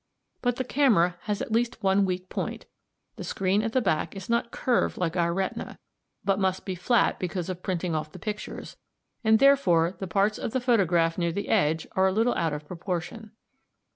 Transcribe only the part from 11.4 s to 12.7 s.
edge are a little out of